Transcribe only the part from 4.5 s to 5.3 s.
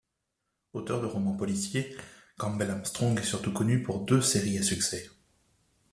à succès.